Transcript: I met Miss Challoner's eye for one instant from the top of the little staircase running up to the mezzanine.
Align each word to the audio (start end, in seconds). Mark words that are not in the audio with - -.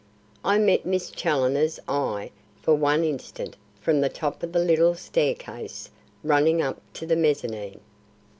I 0.43 0.57
met 0.57 0.83
Miss 0.83 1.11
Challoner's 1.11 1.79
eye 1.87 2.31
for 2.59 2.73
one 2.73 3.03
instant 3.03 3.55
from 3.79 4.01
the 4.01 4.09
top 4.09 4.41
of 4.41 4.51
the 4.51 4.57
little 4.57 4.95
staircase 4.95 5.91
running 6.23 6.59
up 6.59 6.81
to 6.95 7.05
the 7.05 7.15
mezzanine. 7.15 7.81